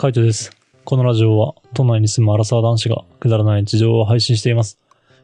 [0.00, 0.50] カイトです。
[0.86, 4.78] このラジオは都内に住むアラサー男子がくだらない事情を配信しています。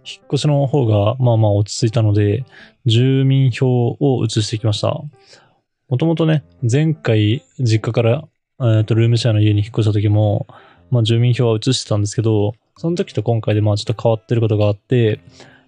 [0.04, 2.44] 引っ越しの方がまあまあ落ち着いたので、
[2.84, 5.00] 住民票を移してきました。
[5.88, 8.28] もともとね、前回実家から、
[8.60, 10.46] えー、とルームシェアの家に引っ越した時も、
[10.90, 15.20] まあ住民票は移してたんですけど、その時と今回でまあちょっと変わってることがあって、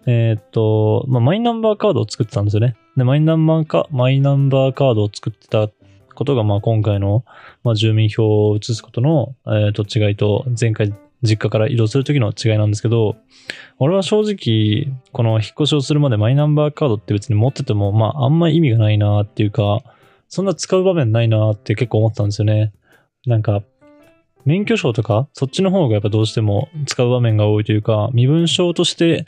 [0.05, 2.77] えーっと、まあ、マイナンバーカードを作ってたんですよね。
[2.99, 5.71] で、マイナンバーカマイナンバーカードを作ってた
[6.19, 7.25] ことが、まあ、今回の、
[7.63, 10.93] まあ、住民票を移すことの、えー、と違いと、前回
[11.23, 13.17] 実家から移動するときの違いなんですけど、
[13.79, 19.81] 俺は正直、この引っ越しをするまでマイナンバーカードって別に持ってても、まあ、あんま意味がないなっていうか、
[20.29, 22.73] そんな使う場面ないなって結構思ってたんですよね。
[23.27, 23.63] なんか、
[24.45, 29.27] 免許証とか、そっちの方がやっぱどうしても使う場面が多いというか、身分証として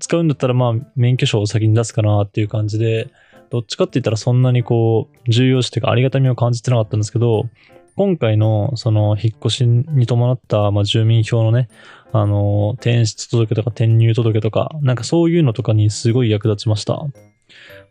[0.00, 3.10] 使うんだったら、まあ、免許証を先に出すかなっていう感じで、
[3.52, 7.50] どっちかって言ったらそんなにこう、重要視というかありがたみを感じてなかったんですけど、
[7.96, 11.68] 今回のその引っ越しに伴った、まあ、住民票のね、
[12.12, 16.98] あの、転出届とか転入届とか、なんかそういうのとかにすごい役立ちました。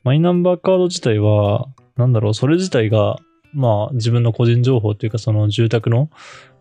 [0.03, 3.17] マイナンバーカード自体は、なんだろう、それ自体が、
[3.53, 6.09] まあ自分の個人情報というかその住宅の、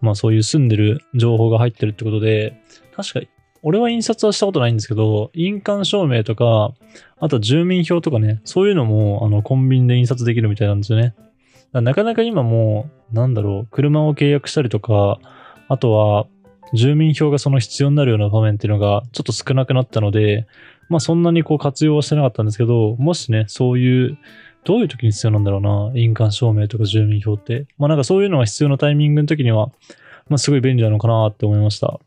[0.00, 2.60] まあそういう住んでる情報が入ってるってことで、
[2.94, 3.20] 確か
[3.62, 6.72] 俺は印刷はしたことないんですけど、印鑑証明とか、
[7.18, 11.14] あと住民票とかね、そういうのもあのコンビニで印刷できるみたいなんですよね。
[11.72, 15.18] かなかなか今もう、なんだろう、車を契約したりとか、
[15.68, 16.26] あとは
[16.74, 20.46] 住民票がその必要になるような場面っていうのがちょっと少なくなったので、
[20.88, 24.18] まあそんなにこう活用はしてなかったんですけど、もしね、そういう
[24.64, 25.92] どういう時に必要なんだろうな。
[25.94, 27.66] 印鑑証明とか住民票って。
[27.78, 29.68] まあなんかそういうのが必要なタイミングの時には、
[30.28, 32.00] まあすごい便利なのかなって思いました。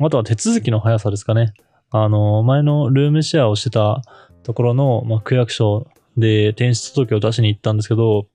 [0.00, 1.52] あとは手続きの速さですかね。
[1.90, 4.02] あの、前のルームシェアをしてた
[4.42, 8.26] ところの、まあ、区役所で転出届を出しに行ったんですけど、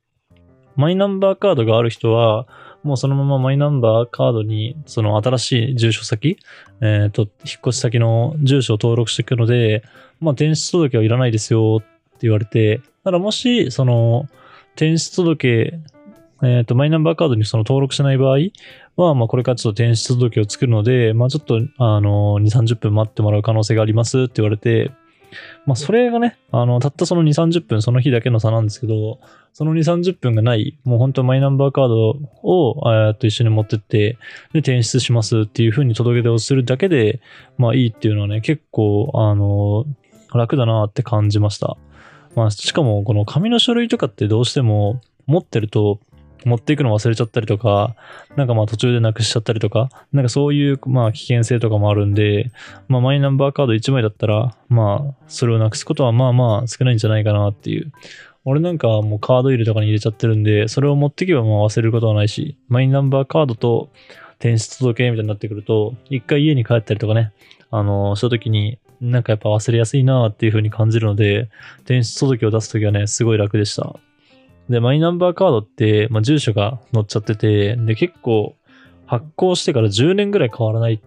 [0.75, 2.47] マイナンバーカードがある人は、
[2.83, 6.38] もうそのままマイナンバーカードに、その新しい住所先、
[6.81, 7.30] えっ、と、引っ
[7.67, 9.83] 越し先の住所を登録していくので、
[10.20, 14.27] まあ、転出届はいらないですよって言われて、ただもし、その、
[14.76, 15.80] 転出届、
[16.43, 18.37] えっ、と、マイナンバーカードにその登録しない場合
[18.95, 24.92] は、まあ、これからちょっと転出届を作るので、まあ、ちょっと、あの、2、30分待ってもらう可能性がありますって言われて、
[25.65, 29.20] まあ、それがね、あの、たったその2、30分、その日だけの差なんですけど、
[29.53, 32.09] その2、30分がない、もう本当マイナンバーカード
[32.43, 34.17] を、えー、と一緒に持ってって、
[34.52, 37.21] で、転出しますっていう風に届け出をするだけで、
[37.58, 39.86] まあいいっていうのはね、結構、あの、
[40.33, 41.77] 楽だなって感じました。
[42.36, 45.99] まあ、しかも、この紙の書類とかってどうしても持ってると、
[46.45, 47.95] 持っていくの忘れちゃったりとか、
[48.36, 52.52] なんかまあ途中でなくしちゃったりとか、なんかそういうまあ危険性とかもあるんで、
[52.87, 57.92] まあマイナンバーカード1枚だったら、まあそれをなくすことはまあまあ少ないんじゃないかなっていう。
[58.45, 63.89] 俺なんかもうカード入れとかに入れちゃってるんで、それを持っていけばまあ忘れることはないし、マイナンバーカードと
[64.39, 67.32] 転出届みたいになってくると、一回家に帰ったりとかね、
[67.71, 71.49] あの、した時になんかやっぱ忘れやすいなっていう風に感じるので、
[71.80, 73.95] 転出届を出す時はね、すごい楽でした。
[74.70, 78.56] で、マイナンバーカードって、まあ、住所が載っちゃってて、で、結構
[79.06, 81.02] 発行してから10年ぐらい変わらない、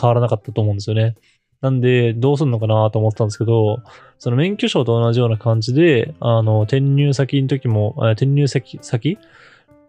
[0.00, 1.16] 変わらなかったと思うんですよね。
[1.60, 3.82] なんで、どうすんのかなと思ったんですけど、
[4.18, 9.18] その免許証と同じような感じで、あの、転入先の時も、転入先、先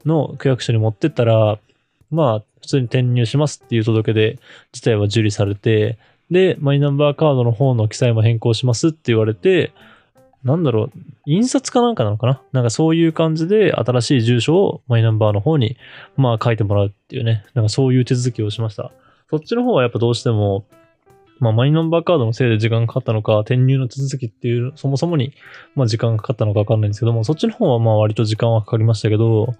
[0.05, 1.59] の区役所に持ってったら、
[2.09, 4.39] まあ、普通に転入しますっていう届け出
[4.73, 5.97] 自体は受理されて、
[6.29, 9.73] で、マイナンバーカードの方の記載も変更しますって言われて、
[10.43, 10.91] なんだろう、
[11.25, 12.41] 印刷かなんかなのかな？
[12.51, 15.77] なんかそういう感じで新しい住所をマイナンバーの方に、
[16.17, 18.91] まあ書いてもらうっていうね、なんかそういう手続きをしました。
[19.29, 20.65] そっちの方はやっぱどうしても、
[21.39, 25.33] まあマイナンバーカードのせいで時間かかったのか、転入の手続きっていう、そもそもに、
[25.75, 29.53] まあ時間かかったのかわかんないんですけども、そっちの方はまあ割と時間はかかりましたけど、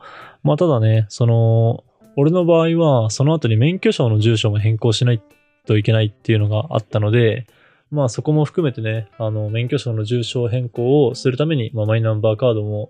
[0.44, 1.84] まあただね、その、
[2.18, 5.22] 俺の場合は、その後に免許証の住所も変更しない
[5.66, 7.48] といけないっていうのがあったので、
[7.92, 12.90] まあそこも含めてね、あの、免許証の住所変更をするために、まあマイナンバーカードも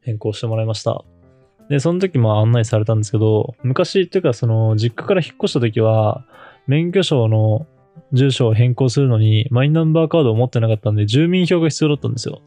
[0.00, 1.04] 変更してもらいました。
[1.68, 6.24] で、その時まあ案内されたんですけど、昔っていうかその実家から引っ越した時は、
[6.66, 7.66] 免許証の
[8.12, 12.40] 住所を変更するのにマイナンバーカードを持ってなかったんで、住民票が必要だったんですよ。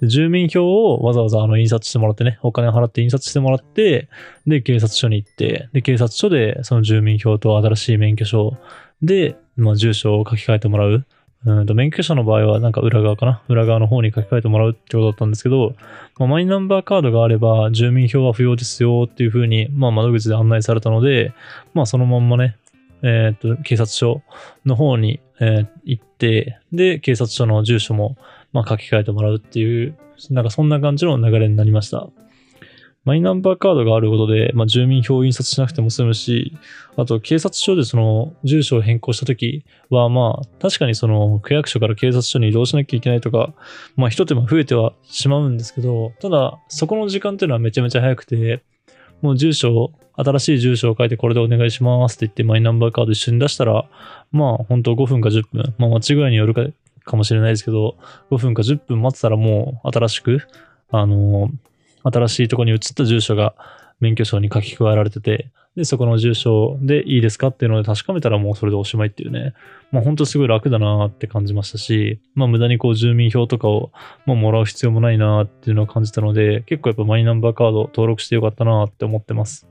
[0.00, 4.08] で住民票をわざわざあの印刷してもらってね、お金を払って印刷してもらって、
[4.46, 8.56] で、警察署に行って、で、警察署でその住民票と新しい免許証
[9.02, 11.06] で、まあ、住所を書き換えてもらう。
[11.46, 13.42] うんと免許証の場合はなんか裏側かな？
[13.48, 15.74] 裏側の方に書き換えてもらうってことだったんですけど、
[16.18, 21.32] まあ、マイナンバーカードがあれば住民票は不要ですよっていう風に、まあ、窓口で案内されたので、
[21.74, 22.56] まあそのまんまね、
[23.02, 24.22] えっ、と、警察署
[24.64, 28.16] の方に、えー行って、で、警察署の住所も、
[28.52, 29.94] まあ書き換えてもらうっていう、
[30.30, 32.08] なんかそんな感じの流れになりました。
[33.04, 36.56] マイナンバーカードがあることで、まあ、住民票を印刷しなくても済むし、
[36.96, 43.52] あと警察署でその住所を変更したときは、まあ、確かにその区役所から警察署に移動しなきゃいけないとか、
[43.96, 48.62] まあ、一手間増えてはしまうんですけど、ただ、そこの時間っていうのはめちゃめちゃ早くて、
[49.20, 53.84] もう住所、新しい住所を書いてこれでお願いしますって言ってマイナンバーカード一緒に出したら、
[54.32, 56.62] まあ、本当5分か10分、まあ、間違いによるか
[57.04, 57.96] かもしれないですけど、
[58.30, 60.40] 5分か10分待ってたらもう新しく、
[60.90, 61.50] あの
[62.04, 63.54] 新しいとこに移った住所が
[64.00, 69.54] 免許証に書き加えられてて、で、そこの住所でいいですかっていうので確かめたらもうそれでおしまいっていうね。
[69.90, 73.90] まあ本当すごい楽だなって感じましたし、まあ無駄にこう住民票とかを
[74.24, 79.66] もうもらう必要もないなっていうのを感じたので、結構やっぱマイナンバーカード登録してよかったなって思ってます。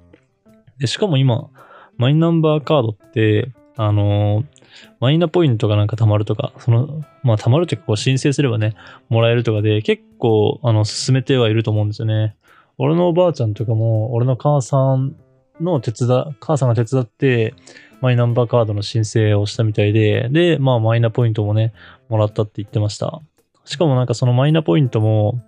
[0.77, 1.49] で、しかも今、
[1.97, 4.62] マイナンバーカードって、あのー、
[4.99, 8.75] マイナポイントがなんか貯まるとか、その、まあ貯まるというかこう申請すればね、
[9.09, 12.35] もらえるとかで結構、あの、進めてはいると思うんですよね。
[12.77, 15.15] 俺のおばあちゃんとかも、俺の母さん
[15.61, 17.53] の手伝、母さんが手伝って、
[18.01, 21.73] マイナンバーカードの申請をしたみたいで、で、まあマイナポイントもね、
[22.09, 23.21] もらったって言ってました。
[23.65, 25.41] しかもなんかそのマイナポイントも、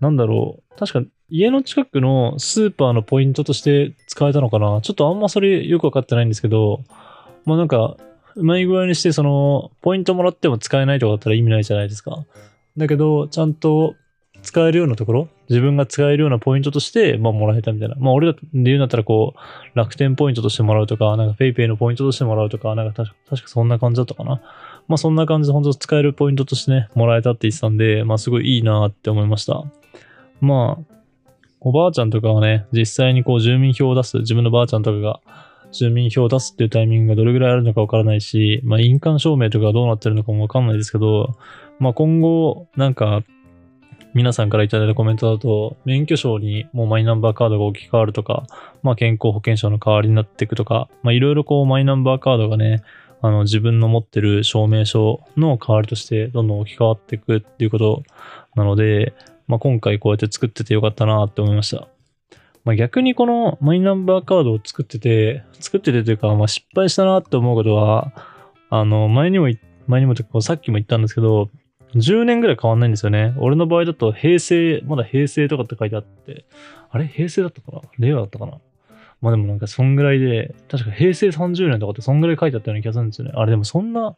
[0.00, 6.84] なんだろう、確か家の近くのスーパーのポイントとして使えたのかなちょっとあんまそれよくわかってないんですけど、
[7.44, 7.96] まあなんか、
[8.36, 12.24] うまい具合にして、その、ポイントもらっても使えないとかだったら意味ないじゃないですか。
[12.76, 13.94] だけど、ちゃんと
[14.42, 17.96] 使えるようなところ、自分が使えるようなポイントとして、まあ、もらえたみたいな。
[17.96, 24.42] まあ、俺で言うんだったら、こう、楽天ポイントとしてもらうとか、なんか PayPay のポイントとしてもらうとか、なんか確かそんな感じだったかな。
[24.86, 29.64] まあ、そんな感じで本当使えるポイントとしてね、もらえたって言ってたんで、まあ、すごいいいなって思いました。
[30.40, 30.94] まあ、
[31.60, 35.20] おばあちゃんとかはね、実際にこう、住民票を出す、自分のばあちゃんとかが、
[35.74, 41.36] 住民票を出すっていうタイミングがどれぐらいあるのかわからないし、まあ、印鑑証明とかどうなってるのかもわかんないですけど、
[41.78, 43.22] まあ、今後、なんか、
[44.14, 48.46] 皆さんからいただいたコメントだと、免許証にもうマイナンバーカードが置き換わるとか、
[48.82, 52.82] まあ、健康保険証の代わりになっていくとか、まあ、いろいろこう、マイナンバーカードがね、
[53.20, 58.02] あの、自分の持ってる証明書の代わりとしてどんどん置き換わっていくっていうこと
[58.54, 59.14] なので、
[59.48, 61.88] まあ、今回こうやって作っててよかったなって思いました。
[62.64, 68.12] まあ、逆にこのマイナンバーカードを作ってて、作っててというか、まあ、失敗したなって思うことは、
[68.70, 69.48] あの、前にも、
[69.86, 71.50] 前にもとか、さっきも言ったんですけど、
[71.94, 73.34] 10年ぐらい変わんないんですよね。
[73.38, 76.44] 俺の場合だと平成、まだ平成とかって書いてあって、
[76.90, 77.06] あれ？
[77.06, 77.82] 平成だったかな？
[77.98, 78.58] 令和だったかな？
[79.20, 83.32] まあでもなんかそんぐらいで、確か平成30年とかってそんぐらい書いてあったような気がするんですよね。
[83.36, 84.16] あれでもそんな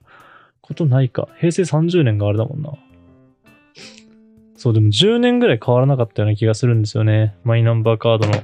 [0.63, 1.29] ことないか。
[1.39, 2.73] 平成30年があれだもんな。
[4.57, 7.37] そう、でも10年ぐらい変わらなかったような気がするんですよね。
[7.45, 8.35] マイナンバーカードの、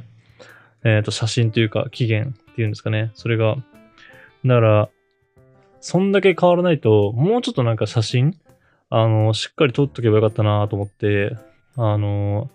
[0.85, 3.12] えっ、ー、と、写真というか、期限っていうんですかね。
[3.14, 3.56] それが。
[4.44, 4.88] だから、
[5.81, 8.38] そんだけ変わらないと、もうちょっとなんか写真、
[8.91, 11.37] あの、しっかり撮っとけばよかったなと思って、
[11.76, 12.50] あの、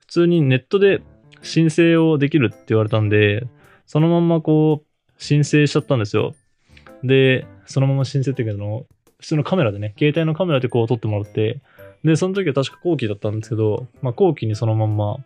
[0.00, 1.00] 普通にネットで
[1.42, 3.46] 申請をできるって言われたんで、
[3.86, 6.34] そのまんまこう、申請しちゃったんですよ。
[7.04, 8.86] で、そのまま申請っていうけど、
[9.20, 11.60] 普通のカメラでね、携帯のカメラでこう撮ってもらって、
[12.04, 15.16] で、その時は確か後期だったんですけど、まあ後期にそのまんま、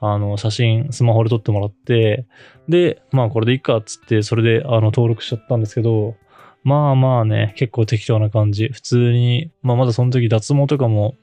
[0.00, 2.26] あの、写真、スマホで撮ってもらって、
[2.68, 6.16] で、まあこれでいいかっつって、それで、あの、登録しちゃったんですけど、
[6.64, 8.68] まあまあね、結構適当な感じ。
[8.68, 11.16] 普通に、まあまだその時脱毛とかも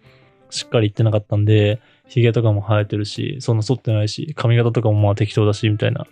[0.49, 6.07] しっかり言ってなかったんで、髭とかも生えてるし、そんな剃ってないし、髪型とかもまあ適当だし、みたいな。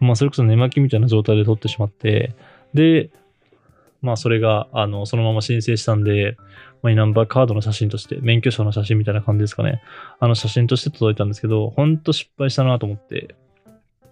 [0.00, 2.34] まあそれこそ寝巻きみたいな状態で撮ってしまって、
[2.74, 3.10] で、
[4.02, 6.36] まあそれが、あの、そのまま申請したんで、
[6.82, 9.80] マイナンバーカードの写真として、免許証の写真みたいな感じですかね。
[10.18, 13.36] あの写真として届いたんですけど、ほんと失敗したなと思って、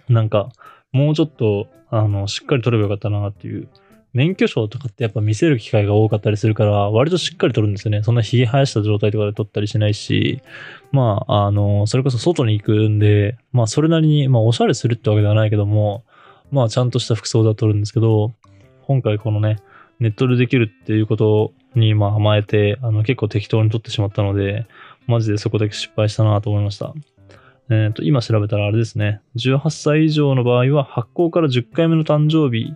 [0.09, 0.51] なんか、
[0.93, 3.69] もうちょっと、あの、しっかり撮ればよかったなっていう。
[4.13, 8.03] 免許証とかってやっぱ見せる機会が多かったりするから、割としっかり撮るんですよね。
[8.03, 10.43] そんな髭生やした状態とかで撮ったりしないし、
[10.91, 16.05] まあ、あの、それこそ外に行くんで、まあ、それなりに、まあ、おしゃれするってわけではないけども、
[16.51, 18.33] まあ、ちゃんとした服装では撮るんですけど、
[18.83, 19.59] 今回このね、
[20.01, 24.67] ネットでできるっていうことにまあ甘えて、あの結構適当に撮ってしまったので、
[25.07, 26.95] マジでそこだけ失敗したなと思いました。
[27.71, 29.21] えっ、ー、と、今調べたらあれですね。
[29.37, 32.75] 18歳以上の場合は発行から10回目の誕生日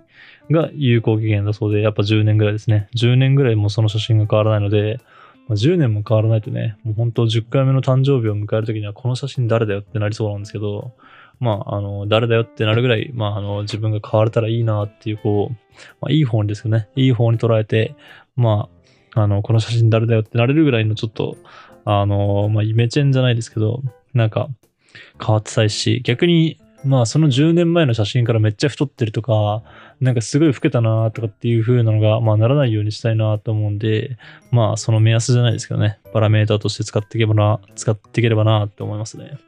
[0.53, 2.89] が有効期限だそうで、やっぱ10年ぐらいですね。
[2.97, 5.01] 10年ぐらいもその写真が変わらないので、
[5.49, 10.93] まあ、10年も変わらないとね、もう本当10回目の誕生日を迎えるときにはこの写真誰だよってなりそうなんですけど、
[11.41, 15.55] まあ、あの、誰だよってなるぐらい、まあ、あの、自分が変われたらいいなっていう、こう、
[16.01, 16.89] まあ、いい方にですよね。
[16.97, 17.95] いい方に捉えて、
[18.37, 18.69] ま
[19.15, 21.37] あ、あの、この写真誰だよってなれるぐらいのちょっと、
[21.85, 23.83] あの、まあ、イメチェンじゃないですけど、
[24.15, 24.49] なんか、
[25.25, 29.63] 変わってたいし、逆に、まあ、その10年前の写真からめっちゃ太ってるとか、
[30.01, 34.19] なんかすごい老けたなとかっていう風なのが、まあ、ならないようにしたいなと思うんで、
[34.51, 39.39] まあ、その目安じゃないですけどね、パラメーターとして使っていけばな、使っていければなって思いますね。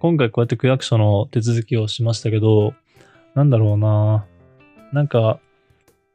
[0.00, 2.74] 今回こうやって区役所の手続きをしましたけど、
[3.34, 4.26] なんだろうな
[4.92, 5.40] なんか、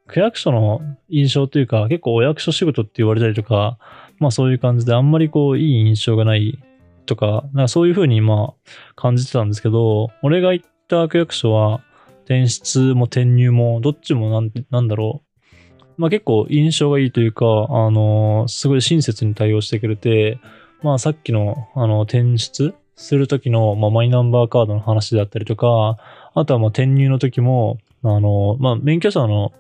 [0.08, 3.78] 区役所の印象というか、結構お役所仕事って言われたりとか、
[4.20, 6.60] まあそういう感じであんまりこういい印象がない
[7.06, 11.82] とか、なんかそういうふうにまあ感じてたんですけど、俺が行った区役所は
[12.24, 15.84] 転出も転入もどっちもなんなんだろう。
[15.98, 20.40] まあ結構印象がいいというか、あのーすごい親切に対応してくれて、
[20.82, 25.98] まあさっきのあの転出する時の、まあ、マイナンバーカードの話だったりとか、
[26.34, 29.54] あとはまあ転入の時も、あの、まあ免許証の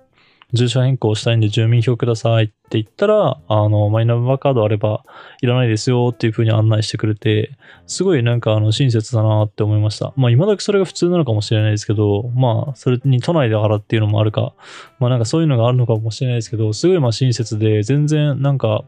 [0.53, 5.03] 住所変更したいんで住民票くださいって言ったら、あの、マイナンバーカードあれば
[5.41, 10.13] いらないですよっていう風に案内してくれて、すごいなんかあの親切だなって思いました。
[10.15, 14.53] まあ今時それが普通なのかもしれないですけど、まあそれに都内だからっていうのもあるか、
[14.99, 18.83] まあなんかそういうのがあるのかもしれないですけど、すごいまあ親切で全然なんか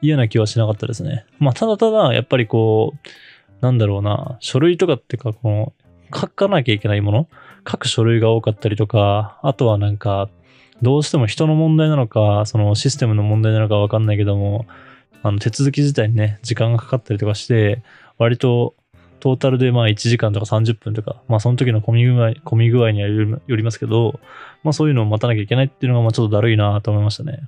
[0.00, 1.26] 嫌な気はしなかったですね。
[1.40, 3.08] まあただただやっぱりこう、
[3.60, 5.72] なんだろうな、書類とかってかこの
[6.14, 7.28] 書かなきゃいけないもの？
[7.70, 10.28] 書く書類が多かったりとか、あとはなんか、
[10.80, 14.66] どうしても人の問題なのか、そのシステムの問題なのかわかんないけども、
[15.22, 17.82] あの手続き自体にね、時間がかかったりとかして、
[18.16, 18.74] 割と
[19.20, 24.20] トータルでまあ1時間とか30分とか、まあその時の混み具合、混み具合にはよりますけど、
[24.62, 27.40] まあそういうのを待たなきゃいけないっていうのがまあちょっとだるいなと思いましたね。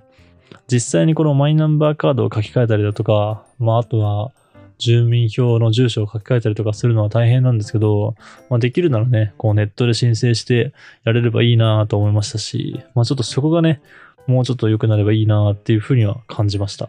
[0.67, 4.33] 実際にこのマイナンバーカードを書き換えたりだとか、まああとは
[4.81, 8.17] 住民票の住所を書き換えたりとかするのは大変なんですけど、
[8.49, 10.73] まあ、できるならね、こうネットで申請して
[11.05, 13.81] やれればいいなと思いましたし、まあちょっとそこがね、
[14.27, 16.89] もうちょっと良くなればいいなっていうふうには感じました。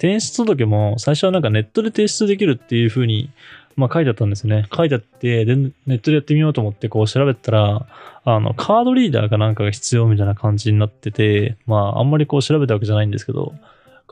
[0.00, 3.30] 提出届も最初はなんかネットで提出できるっていうふうに、
[3.74, 4.66] まあ書いてあったんですね。
[4.74, 7.86] 書いてあって、で、ネットでやってみようと思ってこう調べたら、
[8.24, 13.54] あの、カードリーダーかなんかが必要みたいな感じになってて、まああんまりこう調べたわけじゃないんですけど、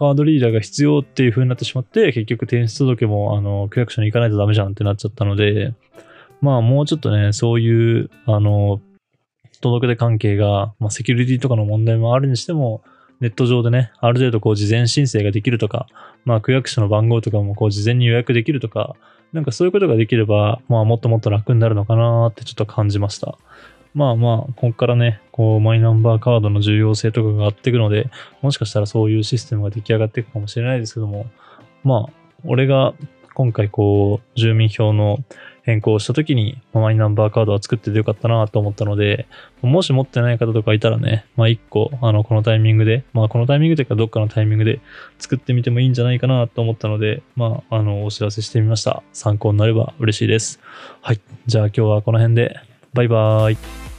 [0.01, 5.75] カードリーダーが必要っていう風になってしまって、結局転出届も、あの、区役所に行かないとダメじゃんってなっちゃったので、
[6.41, 8.81] まあもうちょっとね、そういう、あの、
[9.61, 12.83] 届け出関係が、まあセキュリティとかの問題もあるにしても、
[13.21, 15.87] ネット上でね、ある程度こう事前申請ができるとか、
[16.25, 18.97] まあ区役所の番号とかもこう事前に予約できるとか、
[19.35, 23.37] なんかそういうことができれば、まあもっともっと楽になるのかなってちょっと感じました。
[23.95, 28.11] まあまあ、ここからね、こう、マイナンバーカードの重要性とかが上がっていくので、
[28.43, 31.27] もしかしたらそういうシステムが出来上がっていくかもしれないですけども、
[31.83, 32.13] まあ、
[32.45, 32.95] 俺が
[33.35, 35.19] 今回こう、住民票の
[35.63, 39.27] 変更をした時に、マイナンバーカードは作っててよかったなと思ったので、
[39.63, 44.81] もし持ってない方とかいたらね、まあ一個、あの、このタイミングで、まあこのタイミングというかどっかのタイミングで
[45.19, 49.03] 作ってみてもいいんじゃないかなと思ったので、まあ、あの、お知らせしてみました。
[49.13, 50.61] 参考になれば嬉しいです。
[51.01, 51.21] はい。
[51.47, 52.57] じゃあ今日はこの辺で、
[52.93, 53.90] バイバーイ。